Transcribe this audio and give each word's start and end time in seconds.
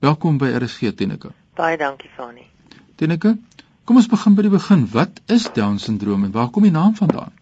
Welkom 0.00 0.38
by 0.40 0.56
RSG 0.56 0.96
Teneke. 0.96 1.28
Baie 1.60 1.76
dankie 1.76 2.08
Fani. 2.16 2.48
Teneke, 2.96 3.36
kom 3.84 3.96
ons 4.00 4.08
begin 4.08 4.34
by 4.34 4.42
die 4.48 4.56
begin. 4.56 4.88
Wat 4.96 5.20
is 5.28 5.52
Down 5.52 5.76
syndroom 5.78 6.24
en 6.24 6.32
waar 6.32 6.48
kom 6.48 6.64
die 6.64 6.72
naam 6.72 6.96
vandaan? 6.96 7.36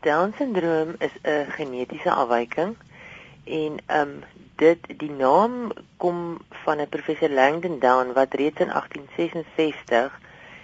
Down 0.00 0.32
syndroom 0.40 0.96
is 0.98 1.12
'n 1.20 1.52
genetiese 1.60 2.10
afwyking 2.10 2.76
en 3.44 3.76
ehm 3.86 4.08
um, 4.08 4.22
dit 4.56 4.78
die 4.98 5.10
naam 5.10 5.72
kom 5.96 6.38
van 6.64 6.80
'n 6.80 6.88
professor 6.88 7.28
Langdon 7.28 7.78
Down 7.78 8.12
wat 8.12 8.34
reeds 8.34 8.60
in 8.60 8.70
1866 8.70 10.20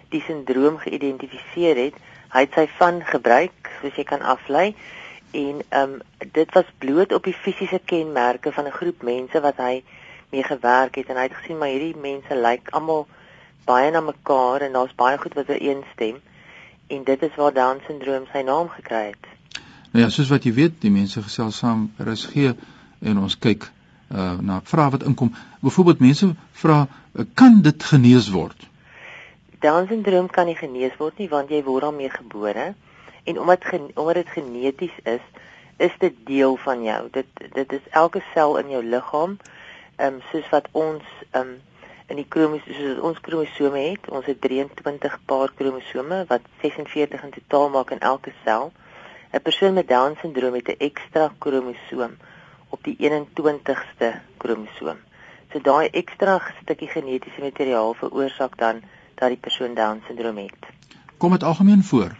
die 0.08 0.22
syndroom 0.22 0.78
geïdentifiseer 0.78 1.76
het. 1.76 1.94
Hy 2.30 2.40
het 2.40 2.52
sy 2.54 2.66
van 2.78 3.02
gebruik, 3.04 3.70
soos 3.80 3.94
jy 3.94 4.04
kan 4.04 4.20
aflei 4.20 4.74
en 5.30 5.62
ehm 5.68 5.90
um, 5.90 6.00
dit 6.32 6.52
was 6.52 6.64
bloot 6.78 7.12
op 7.12 7.24
die 7.24 7.34
fisiese 7.34 7.80
kenmerke 7.84 8.52
van 8.52 8.66
'n 8.66 8.78
groep 8.78 9.02
mense 9.02 9.40
wat 9.40 9.56
hy 9.56 9.82
mee 10.30 10.42
gewerk 10.42 10.94
het 10.94 11.08
en 11.08 11.16
hy 11.16 11.22
het 11.22 11.34
gesien 11.40 11.58
maar 11.58 11.68
hierdie 11.68 11.96
mense 11.96 12.34
lyk 12.34 12.70
almal 12.70 13.06
baie 13.64 13.90
na 13.90 14.00
mekaar 14.00 14.60
en 14.60 14.72
daar's 14.72 14.94
baie 14.94 15.18
goed 15.18 15.34
wat 15.34 15.48
ooreenstem 15.48 16.20
en 16.86 17.04
dit 17.04 17.22
is 17.22 17.34
waar 17.34 17.52
Down 17.52 17.82
syndroom 17.86 18.26
sy 18.32 18.42
naam 18.42 18.68
gekry 18.68 19.04
het. 19.12 19.39
Nou 19.90 20.04
ja, 20.04 20.10
soos 20.14 20.28
wat 20.30 20.44
jy 20.46 20.52
weet, 20.54 20.76
die 20.84 20.92
mense 20.94 21.18
gesels 21.22 21.56
saam 21.58 21.88
RSG 21.98 22.52
en 23.10 23.18
ons 23.18 23.34
kyk 23.42 23.66
uh 24.10 24.36
na 24.42 24.60
vrae 24.66 24.90
wat 24.94 25.06
inkom. 25.06 25.32
Byvoorbeeld 25.62 26.02
mense 26.02 26.28
vra, 26.62 26.84
uh, 26.86 27.24
kan 27.34 27.60
dit 27.62 27.84
genees 27.92 28.28
word? 28.30 28.66
Down 29.58 29.88
syndroom 29.90 30.28
kan 30.30 30.46
nie 30.46 30.56
genees 30.58 30.94
word 30.98 31.18
nie 31.18 31.28
want 31.30 31.50
jy 31.50 31.62
word 31.66 31.86
daarmee 31.86 32.10
gebore 32.10 32.68
en 33.24 33.38
omdat 33.38 33.66
gen, 33.66 33.90
omdat 33.94 34.22
dit 34.22 34.30
geneties 34.34 34.96
is, 35.02 35.24
is 35.76 35.96
dit 35.98 36.14
deel 36.26 36.56
van 36.56 36.82
jou. 36.82 37.00
Dit 37.10 37.42
dit 37.54 37.72
is 37.72 37.90
elke 37.90 38.22
sel 38.34 38.56
in 38.62 38.70
jou 38.70 38.84
liggaam. 38.84 39.38
Ehm 39.96 40.14
um, 40.14 40.22
soos 40.30 40.46
wat 40.54 40.68
ons 40.72 41.02
ehm 41.30 41.42
um, 41.42 41.56
in 42.10 42.18
die 42.18 42.26
kromosome 42.28 42.78
soos 42.78 43.02
ons 43.10 43.18
kromosome 43.26 43.82
het, 43.90 44.06
ons 44.10 44.26
het 44.26 44.40
23 44.40 45.18
paar 45.26 45.50
kromosome 45.54 46.24
wat 46.30 46.46
46 46.62 47.26
in 47.26 47.34
totaal 47.40 47.68
maak 47.74 47.90
in 47.90 48.06
elke 48.14 48.32
sel. 48.44 48.72
'n 49.32 49.42
Persoon 49.42 49.74
met 49.74 49.88
Down 49.88 50.16
syndroom 50.20 50.54
het 50.54 50.68
'n 50.68 50.78
ekstra 50.78 51.32
kromosoom 51.38 52.16
op 52.68 52.84
die 52.84 52.96
21ste 52.98 54.08
kromosoom. 54.36 54.98
So 55.52 55.60
daai 55.62 55.88
ekstra 55.90 56.40
stukkie 56.62 56.88
genetiese 56.88 57.40
materiaal 57.40 57.94
veroorsaak 57.94 58.58
dan 58.58 58.82
dat 59.14 59.28
die 59.28 59.36
persoon 59.38 59.74
Down 59.74 60.02
syndroom 60.06 60.36
het. 60.36 60.62
Kom 61.16 61.30
dit 61.30 61.42
algemeen 61.42 61.82
voor? 61.82 62.16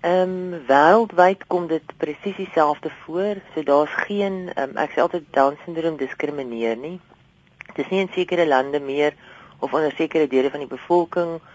Ehm 0.00 0.20
um, 0.20 0.66
wêreldwyd 0.66 1.46
kom 1.46 1.66
dit 1.66 1.96
presies 1.96 2.36
dieselfde 2.36 2.90
voor. 3.04 3.34
So 3.54 3.62
daar's 3.62 3.94
geen 4.06 4.52
um, 4.56 4.76
ek 4.76 4.90
sê 4.90 5.00
altyd 5.00 5.24
Down 5.30 5.58
syndroom 5.64 5.96
diskrimineer 5.96 6.76
nie. 6.76 7.00
Dit 7.74 7.84
is 7.84 7.90
nie 7.90 8.00
in 8.00 8.10
sekere 8.12 8.46
lande 8.46 8.80
meer 8.80 9.14
of 9.58 9.72
onder 9.72 9.92
sekere 9.96 10.26
dele 10.26 10.50
van 10.50 10.60
die 10.60 10.74
bevolking 10.76 11.32
nie. 11.32 11.52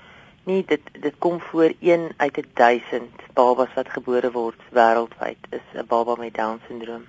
Dit 0.50 0.80
dit 0.92 1.16
kom 1.18 1.40
voor 1.40 1.74
1 1.80 2.12
uit 2.18 2.44
1000 2.54 3.10
babas 3.34 3.74
wat 3.76 3.90
gebore 3.90 4.32
word 4.32 4.62
wêreldwyd 4.74 5.38
is 5.50 5.66
'n 5.74 5.86
baba 5.88 6.16
met 6.18 6.34
Down 6.34 6.62
syndroom. 6.68 7.04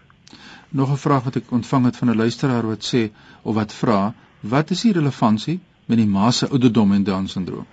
Nog 0.69 0.91
'n 0.91 0.97
vraag 0.97 1.25
wat 1.25 1.37
ek 1.37 1.51
ontvang 1.51 1.85
het 1.85 1.97
van 1.97 2.11
'n 2.11 2.17
luisteraar 2.17 2.67
wat 2.67 2.85
sê 2.95 3.11
of 3.43 3.55
wat 3.55 3.73
vra, 3.73 4.15
wat 4.41 4.71
is 4.71 4.81
die 4.81 4.93
relevantie 4.93 5.61
met 5.85 5.97
die 5.99 6.07
ma 6.07 6.31
se 6.31 6.49
ouderdom 6.49 6.93
en 6.93 7.05
Down 7.05 7.27
syndroom? 7.27 7.67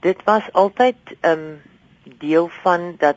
Dit 0.00 0.24
was 0.24 0.52
altyd 0.52 0.96
ehm 1.20 1.38
um, 1.38 1.60
deel 2.18 2.48
van 2.48 2.94
dat 2.98 3.16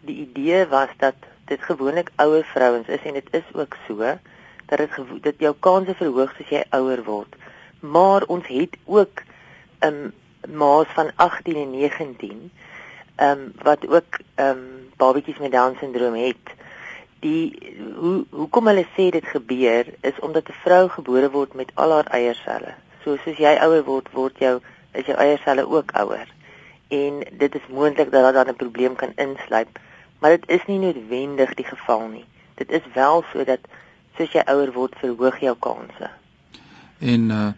die 0.00 0.16
idee 0.28 0.66
was 0.66 0.88
dat 0.96 1.14
dit 1.44 1.62
gewoonlik 1.62 2.10
ouer 2.16 2.44
vrouens 2.44 2.88
is 2.88 3.02
en 3.04 3.12
dit 3.12 3.28
is 3.30 3.48
ook 3.52 3.76
so 3.86 3.96
dat 4.66 4.78
dit 4.78 5.22
dit 5.22 5.34
jou 5.38 5.54
kanse 5.58 5.94
verhoog 5.94 6.40
as 6.40 6.48
jy 6.48 6.64
ouer 6.70 7.04
word. 7.04 7.36
Maar 7.80 8.22
ons 8.22 8.46
het 8.46 8.76
ook 8.84 9.22
'n 9.80 9.86
um, 9.86 10.12
maas 10.48 10.86
van 10.94 11.10
18 11.16 11.56
en 11.56 11.70
19 11.70 12.50
ehm 13.14 13.38
um, 13.38 13.52
wat 13.62 13.88
ook 13.88 14.18
ehm 14.34 14.48
um, 14.48 14.88
babatjies 14.96 15.38
met 15.38 15.52
down 15.52 15.76
syndroom 15.78 16.14
het. 16.14 16.56
Die 17.20 17.74
hoe 17.94 18.24
hoekom 18.30 18.66
hulle 18.66 18.86
sê 18.96 19.10
dit 19.10 19.24
gebeur 19.24 19.86
is 20.00 20.20
omdat 20.20 20.48
'n 20.48 20.60
vrou 20.64 20.88
gebore 20.88 21.30
word 21.30 21.54
met 21.54 21.70
al 21.74 21.90
haar 21.90 22.06
eierselle. 22.06 22.74
So 23.04 23.16
soos 23.24 23.36
jy 23.36 23.56
ouer 23.60 23.84
word, 23.84 24.12
word 24.12 24.38
jou 24.38 24.60
is 24.92 25.06
jou 25.06 25.16
eierselle 25.18 25.68
ook 25.68 25.90
ouer 25.92 26.28
en 26.90 27.22
dit 27.38 27.54
is 27.54 27.66
moontlik 27.68 28.10
dat 28.10 28.22
daar 28.22 28.44
dan 28.44 28.54
'n 28.54 28.56
probleem 28.56 28.94
kan 28.94 29.12
insluip, 29.14 29.78
maar 30.18 30.30
dit 30.30 30.48
is 30.48 30.64
nie 30.66 30.78
noodwendig 30.78 31.54
die 31.54 31.64
geval 31.64 32.08
nie. 32.08 32.24
Dit 32.54 32.70
is 32.70 32.82
wel 32.94 33.24
sodat 33.32 33.58
soos 34.16 34.32
jy 34.32 34.42
ouer 34.44 34.72
word, 34.72 34.94
verhoog 34.98 35.40
jou 35.40 35.56
kanse. 35.58 36.10
En 36.98 37.30
uh 37.30 37.48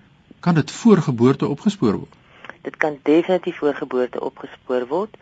kan 0.41 0.54
dit 0.54 0.70
voor 0.70 0.97
geboorte 0.97 1.47
opgespoor 1.47 1.93
word? 1.93 2.14
Dit 2.62 2.76
kan 2.76 2.98
definitief 3.02 3.58
voor 3.58 3.74
geboorte 3.74 4.20
opgespoor 4.20 4.86
word. 4.86 5.16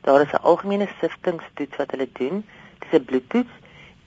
Daar 0.00 0.20
is 0.20 0.32
'n 0.32 0.42
algemene 0.42 0.88
siftingstoets 1.00 1.76
wat 1.76 1.90
hulle 1.90 2.08
doen. 2.12 2.44
Dit 2.78 2.88
is 2.92 2.98
'n 2.98 3.04
bloedtoets 3.04 3.54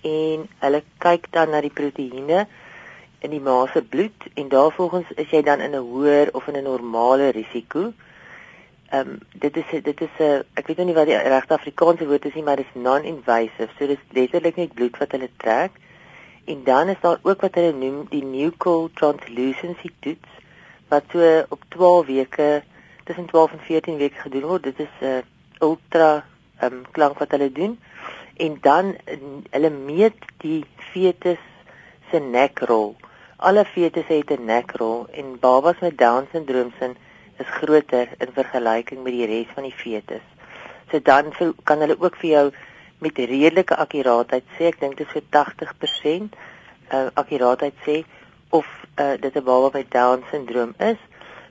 en 0.01 0.49
hulle 0.59 0.83
kyk 0.97 1.31
dan 1.31 1.49
na 1.49 1.61
die 1.61 1.73
proteïene 1.79 2.47
in 3.19 3.29
die 3.29 3.41
ma 3.41 3.65
se 3.73 3.81
bloed 3.81 4.27
en 4.33 4.47
daarvolgens 4.47 5.11
is 5.15 5.29
jy 5.29 5.41
dan 5.41 5.59
in 5.59 5.75
'n 5.75 5.87
hoër 5.89 6.29
of 6.33 6.47
in 6.47 6.57
'n 6.57 6.63
normale 6.63 7.29
risiko. 7.29 7.93
Ehm 8.89 9.09
um, 9.09 9.19
dit 9.33 9.57
is 9.57 9.83
dit 9.83 10.01
is 10.01 10.15
'n 10.19 10.43
ek 10.53 10.67
weet 10.67 10.77
nou 10.77 10.87
nie 10.87 10.95
wat 10.95 11.05
die 11.05 11.17
regte 11.17 11.53
Afrikaanse 11.53 12.07
woord 12.07 12.25
is 12.25 12.33
nie, 12.33 12.43
maar 12.43 12.55
dit 12.55 12.65
is 12.65 12.81
non-invasive. 12.81 13.69
So 13.77 13.87
dis 13.87 14.03
letterlik 14.09 14.55
net 14.55 14.73
bloed 14.73 14.97
wat 14.97 15.11
hulle 15.11 15.29
trek. 15.37 15.71
En 16.45 16.63
dan 16.63 16.87
is 16.87 17.01
daar 17.01 17.19
ook 17.21 17.41
wat 17.41 17.55
hulle 17.55 17.73
noem 17.73 18.05
die 18.09 18.23
nuchal 18.23 18.89
translucency 18.93 19.89
toets 19.99 20.29
wat 20.87 21.03
so 21.11 21.45
op 21.49 21.63
12 21.67 22.05
weke 22.05 22.63
tussen 23.07 23.25
12 23.31 23.51
en 23.57 23.65
14 23.69 23.97
weke 23.97 24.19
gedoen 24.25 24.47
word. 24.51 24.63
Dit 24.63 24.79
is 24.85 24.93
'n 25.01 25.05
uh, 25.05 25.21
ultra 25.59 26.25
ehm 26.59 26.73
um, 26.73 26.85
klank 26.91 27.19
wat 27.23 27.31
hulle 27.31 27.51
doen. 27.51 27.79
En 28.37 28.57
dan 28.61 28.95
hulle 29.49 29.69
meet 29.69 30.19
die 30.43 30.65
fetus 30.91 31.43
se 32.11 32.19
nekrol. 32.19 32.95
Alle 33.37 33.65
fetusse 33.65 34.13
het 34.13 34.31
'n 34.31 34.45
nekrol 34.45 35.07
en 35.11 35.39
babas 35.39 35.79
met 35.79 35.97
down 35.97 36.27
syndroom 36.31 36.71
se 36.79 36.93
is 37.37 37.49
groter 37.49 38.07
in 38.17 38.31
vergelyking 38.33 39.03
met 39.03 39.13
die 39.13 39.25
res 39.25 39.53
van 39.53 39.63
die 39.63 39.75
fetus. 39.75 40.25
So 40.91 40.99
dan 41.03 41.33
vir, 41.33 41.53
kan 41.63 41.79
hulle 41.83 41.97
ook 41.99 42.15
vir 42.15 42.29
jou 42.29 42.45
met 43.03 43.17
redelike 43.17 43.75
akkuraatheid 43.75 44.43
sê, 44.57 44.71
ek 44.71 44.79
dink 44.79 44.97
dit 44.97 45.07
is 45.07 45.13
vir 45.13 45.25
80% 45.31 46.37
uh, 46.93 47.07
akkuraatheid 47.13 47.77
sê 47.85 48.03
of 48.49 48.65
uh, 48.97 49.13
dit 49.21 49.35
'n 49.35 49.43
baba 49.43 49.69
met 49.73 49.91
down 49.91 50.23
syndroom 50.31 50.73
is. 50.79 50.97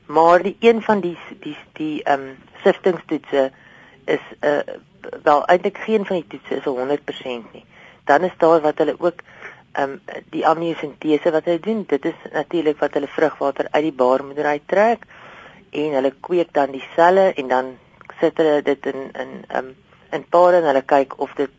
Maar 0.07 0.43
die 0.43 0.57
een 0.61 0.83
van 0.83 1.01
die 1.01 1.19
die 1.41 1.57
die 1.73 2.03
ehm 2.03 2.21
um, 2.21 2.37
siftingstoetse 2.63 3.51
is 4.05 4.21
uh, 4.41 4.59
wel 5.23 5.45
eintlik 5.47 5.79
geen 5.79 6.07
van 6.07 6.17
die 6.17 6.27
toetse 6.27 6.55
is 6.55 6.99
100% 7.49 7.53
nie. 7.53 7.65
Dan 8.05 8.23
is 8.23 8.37
daar 8.39 8.61
wat 8.61 8.79
hulle 8.79 8.97
ook 8.99 9.21
ehm 9.73 9.91
um, 9.91 10.01
die 10.31 10.47
amniosintese 10.47 11.31
wat 11.31 11.45
hulle 11.45 11.61
doen. 11.61 11.85
Dit 11.87 12.05
is 12.05 12.15
natuurlik 12.33 12.79
wat 12.79 12.95
hulle 12.95 13.07
vrugwater 13.07 13.67
uit 13.71 13.83
die 13.83 13.93
baarmoeder 13.93 14.45
uittrek 14.45 15.05
en 15.71 15.99
hulle 15.99 16.15
kweek 16.21 16.53
dan 16.53 16.71
die 16.71 16.85
selle 16.95 17.33
en 17.35 17.49
dan 17.49 17.75
sit 18.21 18.37
hulle 18.37 18.63
dit 18.63 18.87
in 18.87 19.11
in 19.13 19.45
um, 19.57 19.75
in 20.11 20.25
pare 20.29 20.57
en 20.57 20.69
hulle 20.71 20.83
kyk 20.83 21.19
of 21.19 21.35
dit 21.35 21.51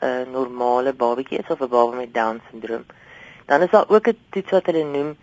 'n 0.00 0.06
uh, 0.06 0.26
normale 0.32 0.92
babatjie 0.92 1.38
is 1.38 1.50
of 1.50 1.60
'n 1.60 1.68
baba 1.68 1.96
met 1.96 2.14
down 2.14 2.40
syndroom. 2.50 2.84
Dan 3.46 3.62
is 3.62 3.70
daar 3.70 3.88
ook 3.88 4.08
'n 4.08 4.18
toets 4.30 4.50
wat 4.50 4.66
hulle 4.66 4.84
noem 4.84 5.16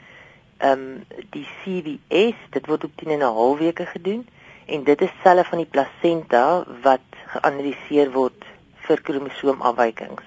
ehm 0.62 0.81
um, 0.81 1.04
die 1.34 1.48
CVS, 1.62 2.38
dit 2.50 2.68
word 2.69 2.84
op 2.84 2.92
10 2.96 3.10
en 3.10 3.24
'n 3.25 3.34
half 3.38 3.58
weke 3.60 3.86
gedoen 3.86 4.28
en 4.66 4.84
dit 4.84 5.02
is 5.02 5.13
selle 5.24 5.44
van 5.44 5.58
die 5.58 5.72
plasenta 5.75 6.66
wat 6.81 7.08
geanaliseer 7.34 8.12
word 8.12 8.46
vir 8.86 9.02
kromosoomafwykings. 9.02 10.24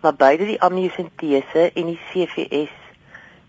Maar 0.00 0.14
beide 0.14 0.46
die 0.46 0.60
amniosintese 0.60 1.70
en 1.74 1.86
die 1.86 2.00
CVS 2.10 2.76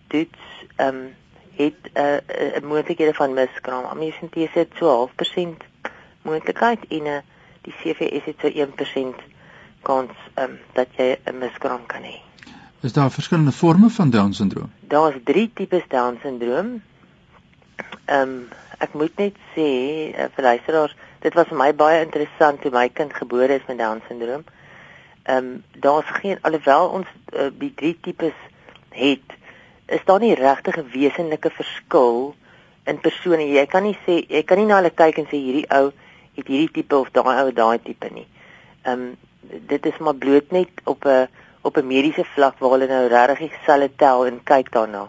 toets 0.08 0.42
ehm 0.76 0.96
um, 0.96 1.14
het 1.56 1.80
'n 1.92 2.00
uh, 2.00 2.16
'n 2.16 2.62
uh, 2.62 2.68
moontlikhede 2.68 3.14
van 3.14 3.34
miskraam. 3.34 3.84
Amniosintese 3.84 4.58
het 4.58 4.72
so 4.76 5.08
0.5% 5.08 5.64
moontlikheid 6.22 6.86
en 6.88 7.02
'n 7.02 7.06
uh, 7.06 7.18
die 7.60 7.74
CVS 7.80 8.24
het 8.24 8.38
so 8.40 8.48
1% 8.48 9.22
kans 9.82 10.12
um, 10.34 10.58
dat 10.72 10.88
jy 10.96 11.18
'n 11.24 11.38
miskraam 11.38 11.86
kan 11.86 12.02
hê. 12.02 12.16
Is 12.86 12.92
daar 12.92 13.10
verskillende 13.10 13.52
forme 13.52 13.88
van 13.90 14.10
down 14.10 14.32
syndroom? 14.32 14.72
Daar's 14.80 15.14
3 15.24 15.50
tipes 15.54 15.82
down 15.88 16.18
syndroom. 16.22 16.82
Ehm 18.04 18.20
um, 18.20 18.48
ek 18.78 18.92
moet 18.92 19.16
net 19.16 19.38
sê 19.54 19.70
uh, 20.14 20.26
vir 20.34 20.44
luisteraars, 20.44 20.92
dit 21.24 21.34
was 21.34 21.48
vir 21.50 21.58
my 21.58 21.72
baie 21.74 22.04
interessant 22.04 22.60
toe 22.62 22.70
my 22.70 22.84
kind 22.88 23.14
gebore 23.16 23.56
is 23.58 23.64
met 23.66 23.80
down 23.82 24.02
syndroom. 24.08 24.44
Ehm 25.22 25.48
um, 25.48 25.80
daar's 25.86 26.12
geen 26.20 26.38
alhoewel 26.46 26.86
ons 26.98 27.08
uh, 27.32 27.48
die 27.58 27.72
drie 27.74 27.96
tipes 28.00 28.36
het, 28.90 29.34
is 29.86 30.04
daar 30.04 30.22
nie 30.22 30.36
regtig 30.38 30.78
'n 30.78 30.90
wesenlike 30.92 31.50
verskil 31.56 32.36
in 32.84 33.00
persone. 33.00 33.48
Jy 33.48 33.64
kan 33.66 33.82
nie 33.82 33.96
sê 34.06 34.20
jy 34.28 34.42
kan 34.42 34.62
nie 34.62 34.68
na 34.70 34.78
hulle 34.78 34.94
kyk 34.94 35.18
en 35.18 35.26
sê 35.32 35.40
hierdie 35.48 35.66
ou 35.80 35.90
het 36.38 36.46
hierdie 36.46 36.70
tipe 36.78 36.94
of 36.96 37.10
daai 37.10 37.42
ou 37.42 37.50
daai 37.50 37.82
tipe 37.82 38.12
nie. 38.14 38.28
Ehm 38.84 39.02
um, 39.08 39.16
dit 39.74 39.86
is 39.86 39.98
maar 39.98 40.14
bloot 40.14 40.50
net 40.50 40.70
op 40.84 41.04
'n 41.04 41.26
op 41.66 41.76
'n 41.76 41.86
mediese 41.86 42.24
vlak 42.24 42.58
waar 42.58 42.70
hulle 42.70 42.86
nou 42.86 43.06
regtig 43.08 43.52
selle 43.64 43.90
tel 43.96 44.26
en 44.26 44.42
kyk 44.42 44.72
daarna. 44.72 45.08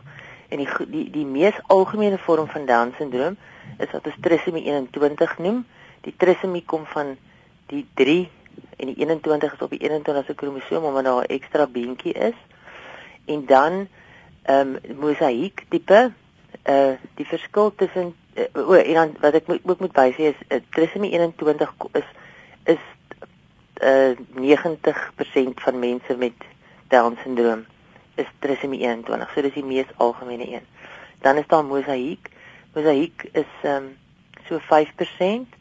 En 0.49 0.57
die 0.57 0.69
die 0.87 1.09
die 1.11 1.25
mees 1.25 1.57
algemene 1.67 2.17
vorm 2.17 2.47
van 2.47 2.65
Down 2.65 2.93
syndroom 2.97 3.37
is 3.77 3.91
wat 3.91 4.05
ons 4.05 4.15
trisomie 4.21 4.63
21 4.63 5.37
noem. 5.37 5.65
Die 6.01 6.13
trisomie 6.17 6.63
kom 6.65 6.85
van 6.85 7.17
die 7.65 7.85
3 7.93 8.29
en 8.77 8.85
die 8.85 8.95
21 8.95 9.53
is 9.53 9.61
op 9.61 9.69
die 9.69 9.83
21ste 9.89 10.35
kromosoom 10.35 10.83
omdat 10.83 11.03
daar 11.03 11.23
'n 11.23 11.33
ekstra 11.37 11.67
beentjie 11.67 12.13
is. 12.13 12.37
En 13.25 13.45
dan 13.45 13.87
ehm 14.43 14.77
um, 14.89 14.99
mosaïek 14.99 15.65
tipe 15.69 16.11
uh 16.69 16.93
die 17.15 17.27
verskil 17.27 17.75
tussen 17.75 18.15
uh, 18.35 18.67
o 18.69 18.73
en 18.73 18.93
dan 18.93 19.15
wat 19.19 19.33
ek 19.33 19.47
moet 19.47 19.59
ook 19.63 19.79
moet 19.79 19.95
wys 19.95 20.15
is 20.15 20.39
uh, 20.47 20.59
trisomie 20.69 21.11
21 21.11 21.73
is 21.91 22.07
is 22.63 22.83
uh 23.81 24.15
90% 24.35 25.63
van 25.65 25.79
mense 25.79 26.17
met 26.17 26.33
Down 26.87 27.17
syndroom 27.23 27.65
is 28.15 28.25
trisomie 28.39 28.79
21. 28.79 29.31
So 29.33 29.41
dis 29.41 29.53
die 29.53 29.65
mees 29.65 29.89
algemene 29.97 30.47
een. 30.53 30.65
Dan 31.21 31.37
is 31.37 31.47
daar 31.47 31.65
mosaïek. 31.65 32.29
Mosaïek 32.73 33.29
is 33.31 33.51
ehm 33.61 33.75
um, 33.75 33.95
so 34.47 34.59
5% 34.59 35.57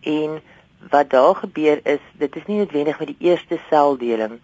en 0.00 0.42
wat 0.90 1.10
daar 1.10 1.34
gebeur 1.34 1.80
is 1.82 2.00
dit 2.12 2.36
is 2.36 2.46
nie 2.46 2.58
noodwendig 2.58 2.98
met 2.98 3.08
die 3.08 3.30
eerste 3.30 3.58
seldeling 3.68 4.38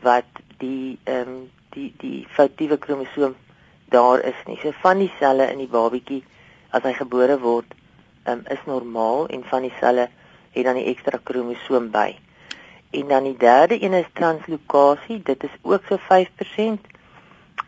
wat 0.00 0.42
die 0.58 0.98
ehm 1.04 1.28
um, 1.28 1.50
die 1.76 1.92
die 1.98 2.26
foutiewe 2.30 2.78
kromosoom 2.78 3.34
daar 3.88 4.24
is 4.24 4.40
nie. 4.46 4.58
So 4.62 4.72
van 4.80 4.98
die 4.98 5.12
selle 5.18 5.50
in 5.52 5.58
die 5.58 5.70
babatjie 5.70 6.22
as 6.70 6.82
hy 6.82 6.92
gebore 6.96 7.38
word, 7.40 7.74
um, 8.28 8.42
is 8.52 8.64
normaal 8.66 9.28
en 9.32 9.44
van 9.44 9.64
die 9.64 9.74
selle 9.80 10.08
het 10.52 10.64
dan 10.64 10.76
die 10.80 10.88
ekstra 10.92 11.20
kromosoom 11.22 11.90
by. 11.92 12.16
En 12.90 13.08
dan 13.08 13.22
die 13.22 13.36
derde 13.36 13.82
een 13.82 13.92
is 13.92 14.06
translokasie, 14.12 15.20
dit 15.22 15.42
is 15.42 15.56
ook 15.62 15.82
so 15.88 15.96
5% 15.96 16.96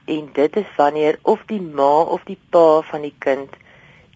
en 0.05 0.28
dit 0.32 0.56
is 0.56 0.76
wanneer 0.76 1.19
of 1.22 1.43
die 1.46 1.61
ma 1.61 2.00
of 2.00 2.22
die 2.25 2.38
pa 2.50 2.81
van 2.81 3.00
die 3.00 3.14
kind 3.19 3.49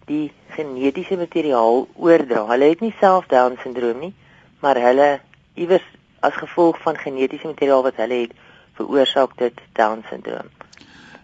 die 0.05 0.31
genetiese 0.49 1.17
materiaal 1.17 1.87
oordra. 1.93 2.45
Hulle 2.47 2.69
het 2.73 2.81
nie 2.81 2.93
self 2.99 3.25
Down 3.31 3.57
syndroom 3.61 3.99
nie, 3.99 4.13
maar 4.59 4.79
hulle 4.81 5.19
iewers 5.53 5.85
as 6.19 6.33
gevolg 6.33 6.81
van 6.81 6.97
genetiese 6.97 7.47
materiaal 7.47 7.83
wat 7.85 8.01
hulle 8.01 8.21
het, 8.25 8.35
veroorsaak 8.77 9.37
dit 9.37 9.61
Down 9.73 10.03
syndroom. 10.09 10.51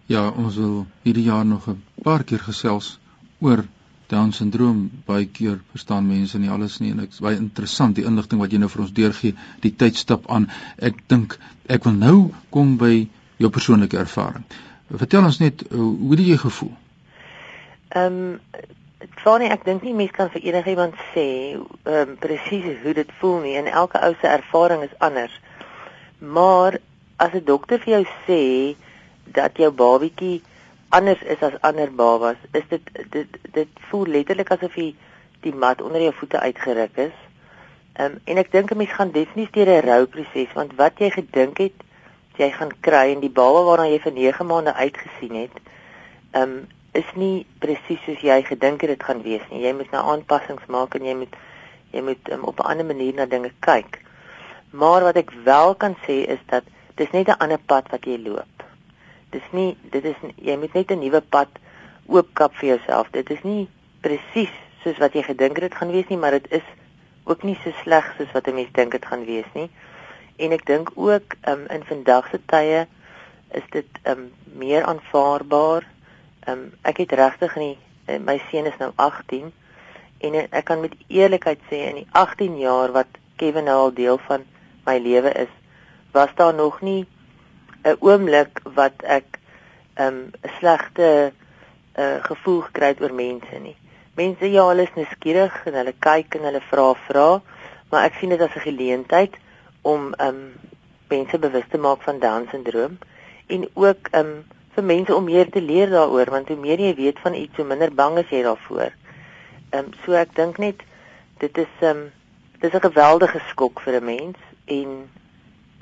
Ja, 0.06 0.28
ons 0.30 0.56
wil 0.56 0.86
hierdie 1.02 1.28
jaar 1.30 1.46
nog 1.46 1.68
'n 1.68 1.82
paar 2.02 2.24
keer 2.24 2.38
gesels 2.38 2.98
oor 3.40 3.64
Down 4.12 4.34
syndroom. 4.36 4.84
Baie 5.08 5.26
keer 5.26 5.58
verstaan 5.72 6.06
mense 6.08 6.38
nie 6.38 6.50
alles 6.52 6.78
nie 6.82 6.92
en 6.92 7.00
dit 7.02 7.14
is 7.16 7.22
baie 7.24 7.38
interessant 7.40 7.96
die 7.96 8.04
inligting 8.08 8.42
wat 8.42 8.52
jy 8.52 8.60
nou 8.62 8.68
vir 8.72 8.84
ons 8.84 8.92
deurgee, 8.98 9.38
die 9.64 9.72
tydstip 9.82 10.28
aan. 10.28 10.50
Ek 10.78 11.00
dink 11.12 11.38
ek 11.72 11.88
wil 11.88 11.96
nou 11.96 12.18
kom 12.54 12.76
by 12.80 12.92
jou 13.42 13.50
persoonlike 13.50 13.98
ervaring. 13.98 14.44
Vertel 14.92 15.24
ons 15.24 15.40
net 15.40 15.64
hoe 15.72 16.12
het 16.12 16.26
jy 16.26 16.38
gevoel? 16.44 16.76
Ehm 17.96 18.22
um, 18.28 18.70
Fanny, 19.22 19.48
ek 19.50 19.64
dink 19.66 19.82
nie 19.82 19.94
mense 19.98 20.14
kan 20.14 20.28
vir 20.30 20.44
enigiemand 20.52 20.94
sê 21.10 21.26
um, 21.58 22.12
presies 22.22 22.78
hoe 22.84 22.94
dit 22.94 23.08
voel 23.18 23.40
nie 23.42 23.56
en 23.58 23.66
elke 23.66 23.98
ou 23.98 24.12
se 24.20 24.30
ervaring 24.30 24.84
is 24.86 24.94
anders. 25.02 25.34
Maar 26.18 26.78
as 27.16 27.34
'n 27.34 27.44
dokter 27.44 27.78
vir 27.82 27.92
jou 27.94 28.04
sê 28.26 28.42
dat 29.38 29.58
jou 29.58 29.70
babatjie 29.70 30.42
anders 30.92 31.22
is 31.22 31.40
as 31.40 31.60
ander 31.68 31.90
babas, 31.90 32.36
is 32.52 32.66
dit 32.68 32.90
dit 33.10 33.38
dit 33.56 33.68
voel 33.90 34.10
letterlik 34.16 34.50
asof 34.54 34.76
jy 34.76 34.90
die 35.46 35.54
mat 35.64 35.82
onder 35.82 36.04
jou 36.04 36.12
voete 36.20 36.40
uitgeruk 36.40 36.98
is. 37.08 37.16
Ehm 37.94 38.12
um, 38.12 38.20
en 38.24 38.42
ek 38.42 38.52
dink 38.52 38.70
'n 38.72 38.76
mens 38.76 38.92
gaan 38.98 39.14
definitief 39.16 39.54
deur 39.56 39.72
'n 39.76 39.86
rouproses 39.86 40.52
want 40.58 40.76
wat 40.76 40.98
jy 40.98 41.10
gedink 41.10 41.58
het 41.58 41.78
jy 42.36 42.50
gaan 42.50 42.72
kry 42.80 43.12
en 43.14 43.20
die 43.20 43.32
baba 43.40 43.64
waarna 43.68 43.88
jy 43.88 43.98
vir 44.04 44.12
9 44.12 44.46
maande 44.46 44.74
uitgesien 44.74 45.34
het, 45.42 45.56
ehm 46.32 46.42
um, 46.42 46.54
is 46.92 47.08
nie 47.16 47.46
presies 47.64 48.00
soos 48.04 48.20
jy 48.20 48.42
gedink 48.44 48.80
het 48.84 48.90
dit 48.92 49.04
gaan 49.08 49.22
wees 49.24 49.44
nie. 49.50 49.62
Jy 49.64 49.72
moet 49.72 49.90
nou 49.94 50.02
aanpassings 50.12 50.66
maak 50.68 50.94
en 50.98 51.04
jy 51.08 51.14
moet 51.16 51.36
jy 51.92 52.02
moet 52.04 52.32
um, 52.32 52.44
op 52.44 52.60
'n 52.60 52.68
ander 52.72 52.86
manier 52.86 53.14
na 53.14 53.26
dinge 53.26 53.52
kyk. 53.60 54.00
Maar 54.70 55.02
wat 55.08 55.16
ek 55.16 55.30
wel 55.44 55.74
kan 55.74 55.96
sê 56.06 56.24
is 56.34 56.42
dat 56.46 56.64
dis 56.96 57.10
net 57.10 57.28
'n 57.28 57.40
ander 57.40 57.58
pad 57.58 57.88
wat 57.90 58.04
jy 58.04 58.18
loop. 58.18 58.51
Dis 59.32 59.48
nie 59.56 59.76
dit 59.94 60.04
is 60.12 60.16
jy 60.36 60.56
moet 60.60 60.74
net 60.74 60.90
'n 60.92 61.00
nuwe 61.00 61.20
pad 61.20 61.48
oopkap 62.06 62.54
vir 62.60 62.68
jouself. 62.68 63.10
Dit 63.10 63.30
is 63.30 63.42
nie 63.42 63.68
presies 64.00 64.54
soos 64.82 64.98
wat 64.98 65.14
jy 65.14 65.22
gedink 65.22 65.56
het 65.56 65.70
dit 65.70 65.78
gaan 65.78 65.92
wees 65.92 66.08
nie, 66.08 66.18
maar 66.18 66.36
dit 66.36 66.50
is 66.50 66.66
ook 67.24 67.42
nie 67.42 67.56
so 67.64 67.70
sleg 67.82 68.14
soos 68.16 68.32
wat 68.32 68.48
'n 68.48 68.54
mens 68.54 68.72
dink 68.72 68.92
dit 68.92 69.06
gaan 69.06 69.24
wees 69.24 69.50
nie. 69.54 69.70
En 70.36 70.52
ek 70.52 70.66
dink 70.66 70.92
ook 70.94 71.36
um, 71.48 71.66
in 71.68 71.84
vandag 71.84 72.28
se 72.30 72.40
tye 72.46 72.86
is 73.50 73.66
dit 73.70 73.88
um, 74.04 74.32
meer 74.44 74.84
aanvaarbaar 74.84 75.84
um, 76.48 76.72
ek 76.82 76.96
het 77.04 77.12
regtig 77.12 77.56
nie 77.56 77.78
eh, 78.06 78.18
my 78.18 78.38
seun 78.50 78.66
is 78.66 78.78
nou 78.80 78.90
18 78.96 79.52
en 80.22 80.38
ek 80.40 80.64
kan 80.64 80.80
met 80.80 80.94
eerlikheid 81.08 81.60
sê 81.70 81.82
in 81.90 82.02
die 82.02 82.08
18 82.18 82.58
jaar 82.58 82.92
wat 82.92 83.20
Kevin 83.36 83.68
al 83.68 83.92
deel 83.94 84.18
van 84.26 84.44
my 84.86 84.98
lewe 84.98 85.32
is, 85.32 85.50
was 86.14 86.30
daar 86.38 86.54
nog 86.54 86.80
nie 86.80 87.06
'n 87.84 87.96
oomblik 88.00 88.60
wat 88.74 89.02
ek 89.02 89.38
ehm 89.94 90.06
um, 90.06 90.30
'n 90.42 90.50
slegte 90.58 91.32
uh, 91.98 92.24
gevoel 92.24 92.64
het 92.72 93.00
oor 93.00 93.14
mense 93.14 93.58
nie. 93.58 93.76
Mense 94.14 94.50
ja, 94.50 94.66
hulle 94.68 94.82
is 94.82 94.94
nuuskierig 94.94 95.66
en 95.66 95.74
hulle 95.74 95.94
kyk 95.98 96.34
en 96.34 96.44
hulle 96.48 96.60
vra 96.70 96.94
vra, 97.08 97.42
maar 97.90 98.04
ek 98.04 98.14
sien 98.20 98.28
dit 98.28 98.40
as 98.40 98.54
'n 98.56 98.68
geleentheid 98.68 99.34
om 99.82 100.14
um, 100.20 100.52
mense 101.08 101.38
bewus 101.38 101.68
te 101.70 101.78
maak 101.78 102.02
van 102.02 102.18
Down 102.18 102.48
syndroom 102.50 102.98
en 103.46 103.68
ook 103.74 104.08
um, 104.12 104.44
vir 104.74 104.84
mense 104.84 105.14
om 105.14 105.24
meer 105.24 105.50
te 105.50 105.60
leer 105.60 105.90
daaroor 105.90 106.30
want 106.30 106.48
hoe 106.48 106.56
meer 106.56 106.80
jy 106.80 106.94
weet 106.94 107.18
van 107.24 107.34
iets 107.34 107.56
hoe 107.56 107.66
minder 107.68 107.92
bang 107.94 108.18
is 108.18 108.30
jy 108.30 108.42
daarvoor. 108.42 108.92
Ehm 109.70 109.84
um, 109.84 109.90
so 110.04 110.12
ek 110.12 110.34
dink 110.36 110.58
net 110.58 110.80
dit 111.38 111.58
is 111.58 111.74
ehm 111.80 111.96
um, 111.96 112.10
dis 112.60 112.72
'n 112.72 112.86
geweldige 112.88 113.40
skok 113.50 113.80
vir 113.80 114.00
'n 114.00 114.04
mens 114.04 114.38
en 114.64 115.10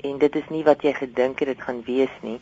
en 0.03 0.17
dit 0.19 0.35
is 0.35 0.49
nie 0.49 0.63
wat 0.63 0.83
jy 0.83 0.93
gedink 0.97 1.39
het 1.39 1.47
dit 1.53 1.61
gaan 1.61 1.81
wees 1.85 2.13
nie. 2.21 2.39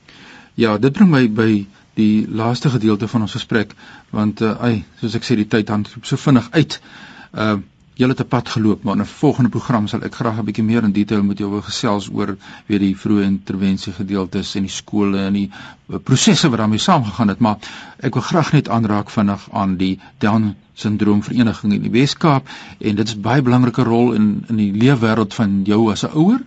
Ja, 0.59 0.77
dit 0.77 0.93
bring 0.93 1.11
my 1.11 1.27
by 1.31 1.65
die 1.99 2.27
laaste 2.27 2.69
gedeelte 2.69 3.07
van 3.07 3.21
ons 3.21 3.35
gesprek 3.37 3.75
want 4.15 4.41
uh, 4.41 4.55
ai, 4.63 4.83
soos 5.01 5.15
ek 5.19 5.27
sê 5.27 5.37
die 5.39 5.47
tyd 5.47 5.67
dan 5.67 5.85
so 5.87 6.17
vinnig 6.17 6.49
uit. 6.55 6.79
Uh 7.33 7.59
julle 7.99 8.13
het 8.15 8.21
'n 8.23 8.31
pad 8.31 8.49
geloop, 8.49 8.83
maar 8.83 8.95
in 8.95 9.01
'n 9.01 9.05
volgende 9.05 9.49
program 9.49 9.87
sal 9.87 10.03
ek 10.07 10.15
graag 10.15 10.37
'n 10.39 10.45
bietjie 10.45 10.63
meer 10.63 10.83
in 10.83 10.91
detail 10.91 11.23
met 11.23 11.37
jou 11.37 11.49
wil 11.51 11.61
gesels 11.61 12.09
oor 12.09 12.37
weer 12.67 12.79
die 12.79 12.95
vroeë 12.95 13.23
intervensie 13.23 13.93
gedeeltes 13.93 14.55
en 14.55 14.61
die 14.61 14.71
skole 14.71 15.17
en 15.19 15.33
die 15.33 15.51
uh, 15.51 15.97
prosesse 15.97 16.49
wat 16.49 16.59
daarmee 16.59 16.79
saamgegaan 16.79 17.27
het, 17.27 17.39
maar 17.39 17.57
ek 17.99 18.13
wil 18.13 18.23
graag 18.23 18.51
net 18.53 18.69
aanraak 18.69 19.09
vinnig 19.09 19.47
aan 19.51 19.75
die 19.77 19.99
Down 20.17 20.55
syndroom 20.73 21.23
vereniging 21.23 21.73
in 21.73 21.81
die 21.81 21.91
Wes-Kaap 21.91 22.47
en 22.79 22.95
dit 22.95 23.07
is 23.07 23.19
baie 23.19 23.41
belangrike 23.41 23.83
rol 23.83 24.13
in 24.13 24.45
in 24.47 24.55
die 24.55 24.71
leefwêreld 24.71 25.33
van 25.33 25.61
jou 25.63 25.91
as 25.91 26.05
'n 26.05 26.15
ouer. 26.15 26.39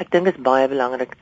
Ek 0.00 0.10
dink 0.10 0.30
is 0.32 0.40
baie 0.40 0.68
belangrik. 0.68 1.16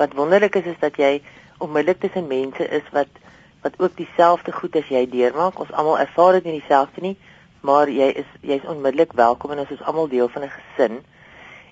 Wat 0.00 0.16
wonderlik 0.16 0.56
is 0.56 0.70
is 0.72 0.80
dat 0.80 0.96
jy 0.96 1.20
onmiddellik 1.58 2.00
tussen 2.00 2.26
mense 2.26 2.68
is 2.68 2.88
wat 2.96 3.20
wat 3.62 3.76
ook 3.78 3.94
dieselfde 3.96 4.52
goed 4.52 4.76
as 4.76 4.88
jy 4.90 5.04
deurmaak. 5.06 5.60
Ons 5.60 5.70
almal 5.72 6.00
ervaar 6.02 6.40
dit 6.40 6.48
nie 6.48 6.58
dieselfde 6.60 7.04
nie 7.04 7.16
maar 7.62 7.90
jy 7.90 8.08
is 8.22 8.30
jy's 8.42 8.64
onmiddellik 8.66 9.12
welkom 9.14 9.52
en 9.54 9.62
ons 9.62 9.70
is 9.70 9.82
almal 9.86 10.08
deel 10.08 10.28
van 10.28 10.42
'n 10.42 10.54
gesin. 10.56 11.04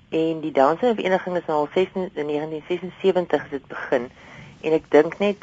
En 0.09 0.41
die 0.41 0.53
danse 0.53 0.95
vereniging 0.95 1.37
is 1.37 1.47
nou 1.47 1.59
al 1.59 1.69
16 1.75 2.11
in 2.15 2.27
1976 2.27 3.43
het 3.43 3.51
dit 3.51 3.67
begin 3.67 4.11
en 4.61 4.73
ek 4.73 4.91
dink 4.91 5.19
net 5.19 5.37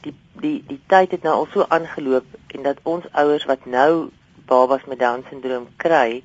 die 0.00 0.14
die 0.40 0.64
die 0.66 0.80
tyd 0.86 1.10
het 1.10 1.22
nou 1.22 1.34
al 1.34 1.48
so 1.52 1.64
aangeloop 1.68 2.24
en 2.46 2.62
dat 2.62 2.78
ons 2.82 3.04
ouers 3.12 3.44
wat 3.44 3.64
nou 3.64 4.10
babas 4.46 4.84
met 4.84 4.98
down 4.98 5.24
syndroom 5.28 5.68
kry, 5.76 6.22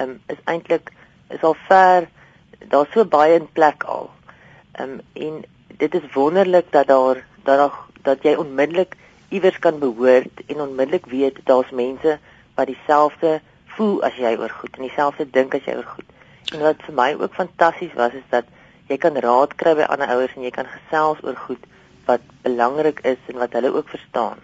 um, 0.00 0.20
is 0.26 0.42
eintlik 0.44 0.92
is 1.28 1.42
al 1.42 1.56
ver 1.68 2.08
daar's 2.68 2.92
so 2.92 3.04
baie 3.04 3.38
in 3.38 3.48
plek 3.52 3.82
al. 3.82 4.10
Um, 4.80 5.00
en 5.12 5.44
dit 5.76 5.94
is 5.94 6.12
wonderlik 6.12 6.72
dat 6.72 6.86
daar 6.86 7.24
dat 7.44 7.58
daar 7.58 7.78
dat 8.02 8.22
jy 8.22 8.34
onmiddellik 8.34 8.96
iewers 9.28 9.58
kan 9.58 9.78
behoort 9.78 10.44
en 10.46 10.60
onmiddellik 10.60 11.06
weet 11.06 11.38
daar's 11.44 11.70
mense 11.70 12.18
wat 12.54 12.66
dieselfde 12.66 13.40
voel 13.76 14.02
as 14.02 14.16
jy 14.20 14.36
oor 14.38 14.50
goed 14.50 14.76
en 14.76 14.86
dieselfde 14.86 15.26
dink 15.30 15.54
as 15.54 15.64
jy 15.64 15.76
oor 15.76 15.90
goed. 15.96 16.10
En 16.52 16.60
wat 16.60 16.82
vir 16.86 16.94
my 16.94 17.10
ook 17.18 17.34
fantasties 17.34 17.94
was 17.98 18.12
is 18.12 18.26
dat 18.30 18.50
jy 18.88 18.98
kan 19.00 19.16
raad 19.16 19.54
kry 19.60 19.74
by 19.74 19.88
ander 19.88 20.10
ouers 20.14 20.34
en 20.36 20.44
jy 20.44 20.52
kan 20.54 20.68
gesels 20.70 21.22
oor 21.24 21.36
goed 21.46 21.62
wat 22.04 22.20
belangrik 22.44 23.00
is 23.08 23.20
en 23.32 23.40
wat 23.40 23.56
hulle 23.56 23.72
ook 23.72 23.88
verstaan. 23.88 24.38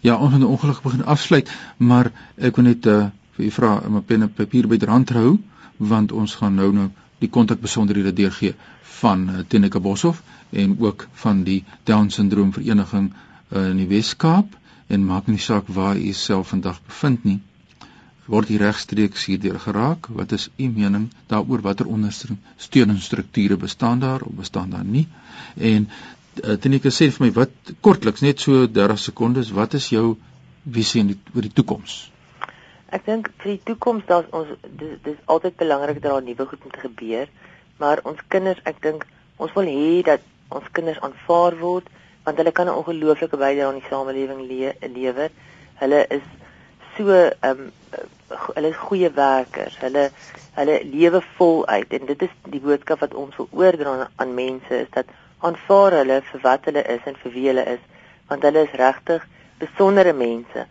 Ja, 0.00 0.16
ons 0.16 0.36
moet 0.36 0.44
ongelukkig 0.44 0.82
begin 0.82 1.04
afsluit, 1.04 1.50
maar 1.76 2.12
ek 2.36 2.56
wil 2.56 2.68
net 2.68 2.86
uh, 2.86 3.08
vir 3.36 3.44
u 3.48 3.50
vra 3.50 3.70
om 3.86 3.96
'n 3.96 4.04
pen 4.04 4.22
en 4.22 4.32
papier 4.32 4.68
byderhand 4.68 5.10
hou 5.16 5.38
want 5.76 6.12
ons 6.12 6.34
gaan 6.34 6.54
nou 6.54 6.72
nou 6.72 6.88
die 7.18 7.28
kontakbesonderhede 7.28 8.12
deurgee 8.12 8.54
van 9.00 9.28
uh, 9.30 9.38
Tenika 9.48 9.80
Boshoff 9.80 10.22
en 10.50 10.76
ook 10.80 11.08
van 11.22 11.42
die 11.44 11.64
Down 11.84 12.08
syndroom 12.10 12.52
vereniging 12.52 13.12
uh, 13.12 13.68
in 13.70 13.76
die 13.76 13.88
Wes-Kaap. 13.90 14.56
En 14.88 15.04
maak 15.04 15.26
nie 15.28 15.38
saak 15.38 15.66
waar 15.68 15.98
u 16.00 16.12
self 16.16 16.48
vandag 16.54 16.78
bevind 16.86 17.24
nie 17.24 17.40
word 18.28 18.50
u 18.52 18.56
regstreeks 18.60 19.24
hierdeur 19.30 19.58
geraak. 19.60 20.06
Wat 20.12 20.32
is 20.36 20.48
u 20.56 20.68
mening 20.68 21.08
daaroor? 21.32 21.60
Watter 21.64 21.86
ondersteuningsstrukture 21.88 23.56
bestaan 23.56 23.98
daar 24.04 24.20
of 24.22 24.32
bestaan 24.36 24.70
daar 24.70 24.84
nie? 24.84 25.06
En 25.56 25.88
uh, 26.44 26.52
Tenika 26.60 26.92
sê 26.92 27.08
vir 27.14 27.26
my 27.26 27.30
wat 27.40 27.72
kortliks 27.80 28.20
net 28.26 28.40
so 28.44 28.66
30 28.80 29.00
sekondes 29.08 29.50
wat 29.56 29.74
is 29.80 29.88
jou 29.94 30.16
visie 30.78 31.04
oor 31.34 31.42
die 31.48 31.52
toekoms 31.56 31.96
Ek 32.88 33.04
dink 33.04 33.28
vir 33.42 33.50
die 33.52 33.62
toekoms 33.68 34.06
daar's 34.08 34.28
ons 34.32 34.48
dis 34.80 34.96
dis 35.04 35.16
altyd 35.32 35.56
belangrik 35.60 36.00
dat 36.00 36.10
daar 36.12 36.22
nuwe 36.24 36.46
goed 36.48 36.64
moet 36.64 36.78
gebeur, 36.84 37.28
maar 37.76 38.00
ons 38.08 38.20
kinders, 38.32 38.60
ek 38.64 38.80
dink 38.82 39.04
ons 39.36 39.52
wil 39.56 39.68
hê 39.68 40.02
dat 40.06 40.24
ons 40.48 40.70
kinders 40.72 41.00
aanvaar 41.04 41.58
word 41.60 41.90
want 42.24 42.40
hulle 42.40 42.52
kan 42.52 42.68
'n 42.68 42.78
ongelooflike 42.80 43.36
bydrae 43.42 43.66
aan 43.66 43.80
die 43.80 43.88
samelewing 43.90 44.40
le 44.48 44.72
lewer. 44.94 45.30
Hulle 45.82 46.00
is 46.16 46.24
so 46.96 47.12
ehm 47.12 47.50
um, 47.50 47.72
hulle 48.54 48.68
is 48.68 48.80
goeie 48.88 49.10
werkers. 49.20 49.76
Hulle 49.84 50.10
hulle 50.58 50.80
lewe 50.84 51.20
voluit 51.36 51.92
en 51.92 52.06
dit 52.06 52.22
is 52.22 52.34
die 52.54 52.60
boodskap 52.60 53.04
wat 53.04 53.14
ons 53.14 53.36
wil 53.36 53.48
oordra 53.52 54.08
aan 54.16 54.34
mense 54.34 54.80
is 54.84 54.90
dat 54.96 55.12
aanvaar 55.40 56.00
hulle 56.00 56.22
vir 56.30 56.40
wat 56.42 56.64
hulle 56.64 56.82
is 56.96 57.04
en 57.04 57.20
vir 57.22 57.32
wie 57.36 57.46
hulle 57.50 57.64
is 57.76 57.84
want 58.28 58.42
hulle 58.48 58.64
is 58.66 58.80
regtig 58.80 59.28
besondere 59.60 60.12
mense 60.12 60.66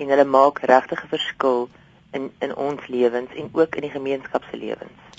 en 0.00 0.12
hulle 0.12 0.24
maak 0.24 0.58
regtig 0.72 1.02
'n 1.04 1.12
verskil 1.16 1.68
in 2.16 2.32
in 2.38 2.56
ons 2.56 2.86
lewens 2.86 3.34
en 3.34 3.48
ook 3.52 3.74
in 3.74 3.86
die 3.86 3.96
gemeenskap 3.98 4.44
se 4.50 4.56
lewens. 4.56 5.09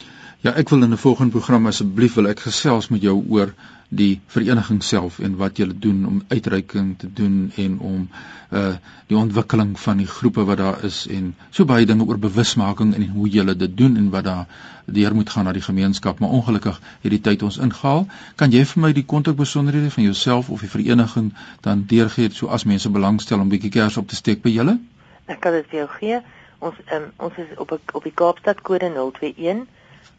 Ja, 0.42 0.56
ek 0.58 0.70
wil 0.70 0.82
in 0.82 0.90
'n 0.90 0.98
volgende 0.98 1.32
program 1.32 1.68
asseblief 1.70 2.14
wil 2.14 2.28
ek 2.28 2.40
gesels 2.40 2.88
met 2.90 3.02
jou 3.02 3.24
oor 3.30 3.54
die 3.90 4.22
vereniging 4.28 4.84
self 4.84 5.20
en 5.20 5.36
wat 5.38 5.58
julle 5.58 5.74
doen 5.80 6.06
om 6.06 6.24
uitreiking 6.28 6.98
te 6.98 7.10
doen 7.14 7.52
en 7.56 7.80
om 7.80 8.08
uh 8.50 8.72
die 9.08 9.18
ontwikkeling 9.18 9.76
van 9.80 9.98
die 9.98 10.08
groepe 10.08 10.44
wat 10.44 10.58
daar 10.58 10.84
is 10.84 11.08
en 11.08 11.36
so 11.50 11.66
baie 11.66 11.86
dinge 11.86 12.06
oor 12.06 12.18
bewusmaking 12.18 12.96
en 12.96 13.06
hoe 13.10 13.28
julle 13.30 13.56
dit 13.56 13.78
doen 13.78 13.98
en 13.98 14.10
wat 14.10 14.24
daar 14.24 14.48
deur 14.86 15.16
moet 15.16 15.30
gaan 15.30 15.46
na 15.46 15.52
die 15.52 15.62
gemeenskap. 15.62 16.20
Maar 16.20 16.30
ongelukkig 16.30 16.80
het 17.02 17.12
die 17.12 17.22
tyd 17.22 17.44
ons 17.44 17.58
ingehaal. 17.58 18.08
Kan 18.36 18.52
jy 18.52 18.66
vir 18.66 18.82
my 18.82 18.92
die 18.94 19.06
kontakbesonderhede 19.06 19.92
van 19.92 20.04
jouself 20.04 20.50
of 20.50 20.60
die 20.60 20.70
vereniging 20.70 21.34
dan 21.60 21.84
deurgee 21.88 22.30
so 22.34 22.48
as 22.48 22.64
mense 22.64 22.90
belangstel 22.90 23.40
om 23.40 23.50
bietjie 23.50 23.70
kers 23.70 23.98
op 23.98 24.08
te 24.08 24.16
steek 24.16 24.42
by 24.42 24.50
julle? 24.50 24.80
Ek 25.26 25.40
kan 25.40 25.52
dit 25.52 25.70
vir 25.70 25.80
jou 25.80 25.88
gee. 26.00 26.22
Ons 26.60 26.82
um, 26.94 27.06
ons 27.18 27.38
is 27.38 27.54
op 27.58 27.78
op 27.94 28.04
die 28.04 28.16
Kaapstad 28.16 28.62
kode 28.62 28.90
021 28.90 29.68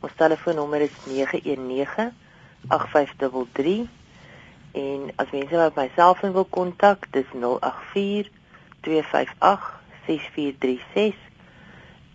ons 0.01 0.13
telefoonnommer 0.17 0.81
is 0.81 0.97
919 1.07 2.13
8533 2.69 3.89
en 4.73 5.11
as 5.17 5.31
mense 5.33 5.57
wat 5.57 5.77
myself 5.77 6.21
wil 6.21 6.47
kontak 6.49 7.07
dis 7.13 7.27
084 7.35 8.29
258 8.81 9.81
6436 10.07 11.31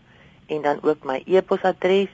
en 0.47 0.63
dan 0.63 0.83
ook 0.83 1.05
my 1.05 1.23
e-posadres 1.27 2.09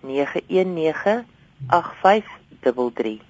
919 0.00 1.24
8533. 1.66 3.20